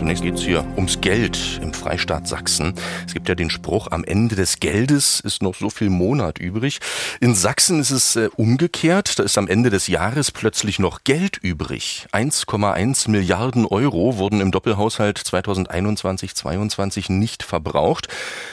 Zunächst 0.00 0.22
geht 0.22 0.36
es 0.36 0.40
hier 0.40 0.64
ums 0.76 1.02
Geld 1.02 1.60
im 1.62 1.74
Freistaat 1.74 2.26
Sachsen. 2.26 2.72
Es 3.06 3.12
gibt 3.12 3.28
ja 3.28 3.34
den 3.34 3.50
Spruch, 3.50 3.88
am 3.90 4.02
Ende 4.02 4.34
des 4.34 4.58
Geldes 4.58 5.20
ist 5.20 5.42
noch 5.42 5.54
so 5.54 5.68
viel 5.68 5.90
Monat 5.90 6.38
übrig. 6.38 6.78
In 7.20 7.34
Sachsen 7.34 7.80
ist 7.80 7.90
es 7.90 8.16
äh, 8.16 8.30
umgekehrt. 8.34 9.18
Da 9.18 9.24
ist 9.24 9.36
am 9.36 9.46
Ende 9.46 9.68
des 9.68 9.88
Jahres 9.88 10.30
plötzlich 10.30 10.78
noch 10.78 11.04
Geld 11.04 11.36
übrig. 11.36 12.06
1,1 12.14 13.10
Milliarden 13.10 13.66
Euro 13.66 14.16
wurden 14.16 14.40
im 14.40 14.52
Doppelhaushalt 14.52 15.18
2021-22 15.18 17.12
nicht 17.12 17.42
verbraucht. 17.42 18.08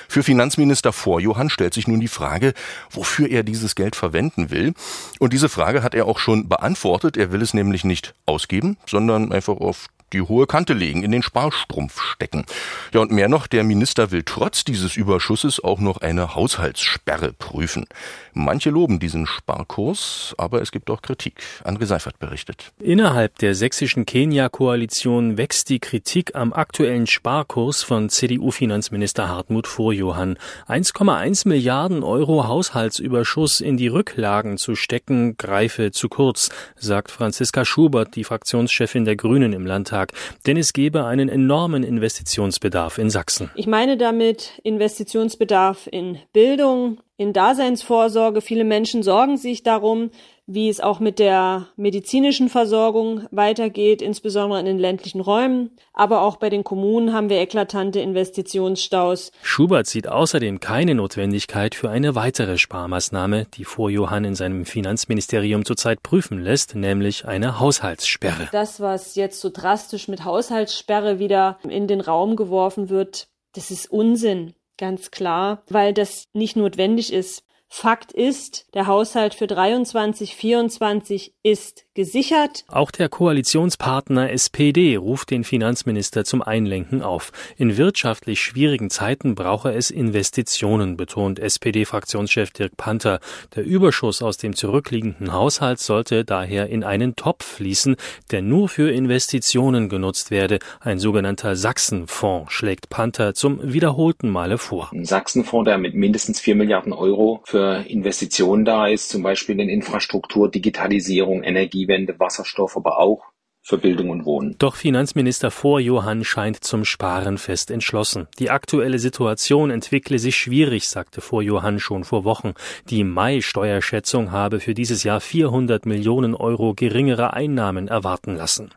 Für 0.10 0.24
Finanzminister 0.24 0.92
Vorjohann 0.92 1.50
stellt 1.50 1.74
sich 1.74 1.88
nun 1.88 2.02
die 2.02 2.10
Frage, 2.10 2.54
wofür 2.89 3.29
er 3.29 3.43
dieses 3.43 3.75
Geld 3.75 3.96
verwenden 3.96 4.50
will. 4.50 4.74
Und 5.18 5.32
diese 5.32 5.48
Frage 5.48 5.82
hat 5.82 5.96
er 5.96 6.07
auch 6.07 6.20
schon 6.20 6.50
beantwortet. 6.50 7.16
Er 7.16 7.32
will 7.32 7.42
es 7.42 7.54
nämlich 7.54 7.86
nicht 7.86 8.16
ausgeben, 8.25 8.75
sondern 8.86 9.32
einfach 9.32 9.56
auf 9.56 9.88
die 10.14 10.21
hohe 10.21 10.47
Kante 10.47 10.74
legen, 10.74 11.04
in 11.04 11.11
den 11.11 11.21
Sparstrumpf 11.21 12.02
stecken. 12.02 12.46
Ja, 12.93 13.02
und 13.02 13.11
mehr 13.11 13.28
noch, 13.28 13.47
der 13.47 13.64
Minister 13.64 14.11
will 14.11 14.24
trotz 14.24 14.64
dieses 14.64 14.96
Überschusses 14.96 15.64
auch 15.64 15.80
noch 15.80 15.97
eine 15.97 16.36
Haushaltssperre 16.36 17.33
prüfen. 17.33 17.86
Manche 18.33 18.70
loben 18.70 19.00
diesen 19.00 19.25
Sparkurs, 19.25 20.36
aber 20.38 20.61
es 20.61 20.71
gibt 20.71 20.89
auch 20.89 21.02
Kritik. 21.02 21.42
André 21.64 21.86
Seifert 21.86 22.20
berichtet. 22.20 22.71
Innerhalb 22.80 23.38
der 23.39 23.56
sächsischen 23.56 24.06
Kenia-Koalition 24.06 25.38
wächst 25.38 25.70
die 25.70 25.80
Kritik 25.80 26.36
am 26.36 26.54
aktuellen 26.54 27.08
Sparkurs 27.08 27.83
von 27.83 28.10
CDU-Finanzminister 28.10 29.28
Hartmut 29.28 29.68
Vorjohann. 29.68 30.38
1,1 30.68 31.47
Milliarden 31.47 32.03
Euro 32.03 32.47
Haushaltsüberschuss 32.47 33.59
in 33.59 33.75
die 33.75 33.88
Rücklagen 33.88 34.58
zu 34.58 34.75
stecken, 34.75 35.35
greife 35.38 35.91
zu 35.91 36.08
kurz, 36.08 36.50
sagt 36.75 37.11
Franziska 37.11 37.66
Schubert, 37.66 38.16
die 38.16 38.23
Fraktionschefin 38.23 39.05
der 39.05 39.16
Grünen 39.16 39.53
im 39.53 39.66
Landtag. 39.66 39.97
Bundestag, 39.98 40.14
denn 40.45 40.58
es 40.58 40.73
gebe 40.73 41.06
einen 41.06 41.30
enormen 41.30 41.84
Investitionsbedarf 41.84 42.98
in 42.98 43.09
Sachsen. 43.09 43.50
Ich 43.56 43.67
meine 43.67 43.98
damit 43.98 44.59
Investitionsbedarf 44.64 45.88
in 45.92 46.20
Bildung, 46.34 47.00
in 47.17 47.33
Daseinsvorsorge. 47.33 48.41
Viele 48.41 48.63
Menschen 48.63 49.03
sorgen 49.03 49.37
sich 49.37 49.63
darum, 49.63 50.11
wie 50.45 50.69
es 50.69 50.79
auch 50.79 51.01
mit 51.01 51.19
der 51.19 51.67
medizinischen 51.75 52.47
Versorgung 52.47 53.27
weitergeht, 53.31 54.01
insbesondere 54.01 54.61
in 54.61 54.65
den 54.65 54.79
ländlichen 54.79 55.19
Räumen. 55.19 55.71
Aber 55.93 56.21
auch 56.21 56.38
bei 56.38 56.49
den 56.49 56.63
Kommunen 56.63 57.11
haben 57.11 57.29
wir 57.29 57.39
eklatante 57.39 57.99
Investitionsstaus. 57.99 59.33
Schubert 59.41 59.88
sieht 59.88 60.07
außerdem 60.07 60.61
keine 60.61 60.95
Notwendigkeit 60.95 61.75
für 61.75 61.89
eine 61.89 62.15
weitere 62.15 62.57
Sparmaßnahme, 62.57 63.45
die 63.55 63.65
vor 63.65 63.89
Johann 63.89 64.23
in 64.23 64.35
seinem 64.35 64.65
Finanzministerium 64.65 65.65
zurzeit 65.65 66.01
prüfen 66.01 66.39
lässt, 66.39 66.75
nämlich 66.75 67.25
eine 67.25 67.59
Haushaltssperre. 67.59 68.47
Das, 68.53 68.79
was 68.79 69.15
jetzt 69.15 69.41
so 69.41 69.49
drastisch 69.49 70.07
mit 70.07 70.23
Haushaltssperre 70.23 71.19
wieder 71.19 71.59
in 71.67 71.88
den 71.88 71.99
Raum 71.99 72.38
geworfen 72.38 72.89
wird, 72.89 73.27
das 73.53 73.69
ist 73.69 73.91
Unsinn. 73.91 74.53
Ganz 74.78 75.09
klar, 75.11 75.64
weil 75.70 75.94
das 75.94 76.28
nicht 76.33 76.56
notwendig 76.56 77.11
ist. 77.11 77.44
Fakt 77.69 78.13
ist, 78.13 78.65
der 78.73 78.87
Haushalt 78.87 79.33
für 79.33 79.45
23, 79.45 80.35
24 80.35 81.33
ist 81.43 81.85
gesichert. 81.93 82.63
Auch 82.69 82.91
der 82.91 83.09
Koalitionspartner 83.09 84.31
SPD 84.31 84.95
ruft 84.95 85.31
den 85.31 85.43
Finanzminister 85.43 86.23
zum 86.23 86.41
Einlenken 86.41 87.01
auf. 87.01 87.31
In 87.57 87.75
wirtschaftlich 87.75 88.39
schwierigen 88.39 88.89
Zeiten 88.89 89.35
brauche 89.35 89.73
es 89.73 89.91
Investitionen, 89.91 90.95
betont 90.95 91.39
SPD-Fraktionschef 91.39 92.51
Dirk 92.51 92.77
Panther. 92.77 93.19
Der 93.55 93.65
Überschuss 93.65 94.21
aus 94.21 94.38
dem 94.38 94.55
zurückliegenden 94.55 95.33
Haushalt 95.33 95.79
sollte 95.79 96.23
daher 96.23 96.69
in 96.69 96.83
einen 96.83 97.15
Topf 97.15 97.45
fließen, 97.45 97.95
der 98.31 98.41
nur 98.41 98.69
für 98.69 98.91
Investitionen 98.91 99.89
genutzt 99.89 100.31
werde. 100.31 100.59
Ein 100.79 101.00
sogenannter 101.00 101.56
Sachsenfonds 101.56 102.53
schlägt 102.53 102.89
Panther 102.89 103.33
zum 103.33 103.59
wiederholten 103.73 104.29
Male 104.29 104.57
vor. 104.57 104.89
Ein 104.94 105.06
Sachsenfonds, 105.06 105.66
der 105.66 105.77
mit 105.77 105.95
mindestens 105.95 106.39
vier 106.39 106.56
Milliarden 106.56 106.94
Euro 106.94 107.41
für 107.57 107.85
Investitionen 107.88 108.66
da 108.66 108.88
ist, 108.88 109.09
zum 109.09 109.23
Beispiel 109.23 109.59
in 109.59 109.68
Infrastruktur, 109.68 110.51
Digitalisierung, 110.51 111.41
Energiewende, 111.41 112.19
Wasserstoff, 112.19 112.78
aber 112.78 113.00
auch 113.00 113.23
für 113.63 113.79
Bildung 113.79 114.12
und 114.12 114.25
Wohnen. 114.25 114.56
Doch 114.59 114.75
Finanzminister 114.75 115.51
Vorjohann 115.51 116.23
scheint 116.23 116.63
zum 116.63 116.85
Sparen 116.85 117.38
fest 117.38 117.69
entschlossen. 117.69 118.28
Die 118.40 118.50
aktuelle 118.50 118.97
Situation 118.97 119.72
entwickle 119.72 120.19
sich 120.19 120.38
schwierig, 120.38 120.88
sagte 120.88 121.19
Vorjohann 121.19 121.79
schon 121.79 122.06
vor 122.06 122.23
Wochen. 122.23 122.53
Die 122.90 123.03
Mai-Steuerschätzung 123.03 124.31
habe 124.31 124.62
für 124.62 124.74
dieses 124.74 125.03
Jahr 125.03 125.19
400 125.19 125.85
Millionen 125.85 126.34
Euro 126.34 126.75
geringere 126.75 127.34
Einnahmen 127.34 127.89
erwarten 127.89 128.38
lassen. 128.38 128.69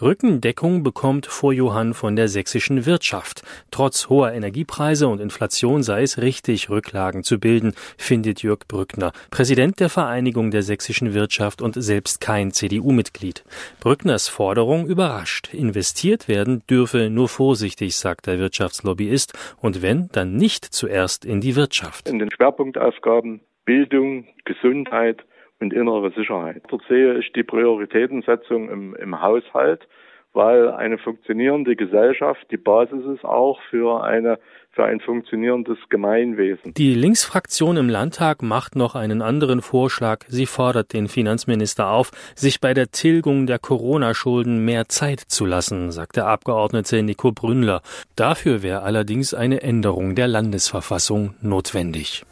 Rückendeckung 0.00 0.82
bekommt 0.82 1.26
Vorjohann 1.26 1.94
von 1.94 2.16
der 2.16 2.28
sächsischen 2.28 2.86
Wirtschaft. 2.86 3.42
Trotz 3.70 4.08
hoher 4.08 4.32
Energiepreise 4.32 5.08
und 5.08 5.20
Inflation 5.20 5.82
sei 5.82 6.02
es 6.02 6.18
richtig, 6.18 6.70
Rücklagen 6.70 7.22
zu 7.22 7.38
bilden, 7.38 7.74
findet 7.98 8.42
Jörg 8.42 8.66
Brückner, 8.68 9.12
Präsident 9.30 9.80
der 9.80 9.88
Vereinigung 9.88 10.50
der 10.50 10.62
sächsischen 10.62 11.14
Wirtschaft 11.14 11.62
und 11.62 11.74
selbst 11.76 12.20
kein 12.20 12.52
CDU-Mitglied. 12.52 13.44
Brückners 13.80 14.28
Forderung 14.28 14.86
überrascht. 14.86 15.52
Investiert 15.54 16.28
werden 16.28 16.62
dürfe 16.68 17.10
nur 17.10 17.28
vorsichtig, 17.28 17.96
sagt 17.96 18.26
der 18.26 18.38
Wirtschaftslobbyist, 18.38 19.32
und 19.60 19.82
wenn, 19.82 20.08
dann 20.12 20.36
nicht 20.36 20.64
zuerst 20.64 21.24
in 21.24 21.40
die 21.40 21.56
Wirtschaft. 21.56 22.08
In 22.08 22.18
den 22.18 22.30
Schwerpunktaufgaben 22.30 23.40
Bildung, 23.64 24.26
Gesundheit 24.44 25.24
und 25.60 25.72
innere 25.72 26.10
Sicherheit. 26.12 26.62
Dort 26.68 26.82
sehe 26.88 27.18
ich 27.18 27.32
die 27.32 27.42
Prioritätensetzung 27.42 28.70
im, 28.70 28.94
im 28.96 29.20
Haushalt 29.20 29.86
weil 30.32 30.70
eine 30.70 30.98
funktionierende 30.98 31.74
Gesellschaft 31.76 32.40
die 32.50 32.56
Basis 32.56 33.04
ist 33.14 33.24
auch 33.24 33.60
für 33.68 34.02
eine 34.04 34.38
für 34.72 34.84
ein 34.84 35.00
funktionierendes 35.00 35.78
Gemeinwesen. 35.88 36.74
Die 36.74 36.94
Linksfraktion 36.94 37.76
im 37.76 37.88
Landtag 37.88 38.40
macht 38.40 38.76
noch 38.76 38.94
einen 38.94 39.20
anderen 39.20 39.62
Vorschlag. 39.62 40.24
Sie 40.28 40.46
fordert 40.46 40.92
den 40.92 41.08
Finanzminister 41.08 41.90
auf, 41.90 42.12
sich 42.36 42.60
bei 42.60 42.72
der 42.72 42.92
Tilgung 42.92 43.46
der 43.46 43.58
Corona-Schulden 43.58 44.64
mehr 44.64 44.88
Zeit 44.88 45.18
zu 45.18 45.44
lassen, 45.44 45.90
sagt 45.90 46.14
der 46.14 46.28
Abgeordnete 46.28 47.02
Nico 47.02 47.32
Brünnler. 47.32 47.82
Dafür 48.14 48.62
wäre 48.62 48.82
allerdings 48.82 49.34
eine 49.34 49.60
Änderung 49.60 50.14
der 50.14 50.28
Landesverfassung 50.28 51.34
notwendig. 51.42 52.24